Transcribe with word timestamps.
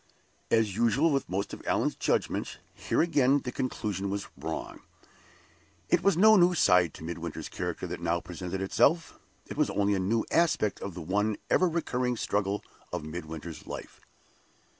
As 0.49 0.75
usual 0.75 1.11
with 1.11 1.29
most 1.29 1.53
of 1.53 1.61
Allan's 1.67 1.93
judgments, 1.93 2.57
here 2.73 3.03
again 3.03 3.41
the 3.41 3.51
conclusion 3.51 4.09
was 4.09 4.27
wrong. 4.35 4.79
It 5.89 6.01
was 6.01 6.17
no 6.17 6.35
new 6.37 6.55
side 6.55 6.95
to 6.95 7.03
Midwinter's 7.03 7.49
character 7.49 7.85
that 7.85 7.99
now 8.01 8.19
presented 8.19 8.61
itself 8.61 9.19
it 9.45 9.57
was 9.57 9.69
only 9.69 9.93
a 9.93 9.99
new 9.99 10.25
aspect 10.31 10.81
of 10.81 10.95
the 10.95 11.01
one 11.01 11.37
ever 11.51 11.69
recurring 11.69 12.17
struggle 12.17 12.63
of 12.91 13.03
Midwinter's 13.03 13.67
life. 13.67 14.01